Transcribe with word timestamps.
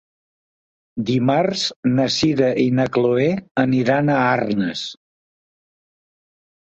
Dimarts 1.09 1.65
na 1.99 2.07
Sira 2.15 2.49
i 2.63 2.65
na 2.79 2.87
Chloé 2.97 3.29
aniran 3.65 4.13
a 4.15 4.19
Arnes. 4.31 4.85